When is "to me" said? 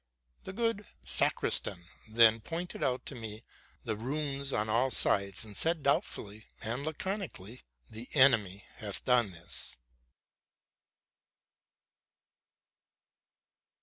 3.05-3.43